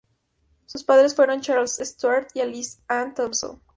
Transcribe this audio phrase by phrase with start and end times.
[0.65, 3.61] Sus padres fueron Charles Stuart y Alicia Ann Thompson.